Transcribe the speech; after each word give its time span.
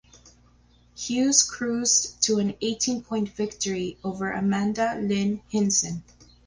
Hughes 0.97 1.43
cruised 1.43 2.23
to 2.23 2.39
an 2.39 2.55
eighteen 2.59 3.03
point 3.03 3.29
victory 3.29 3.99
over 4.03 4.31
Amanda 4.31 4.97
Lynn 4.99 5.43
Hinson. 5.49 6.01